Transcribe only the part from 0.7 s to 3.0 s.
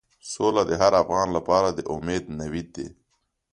هر افغان لپاره د امید نوید دی.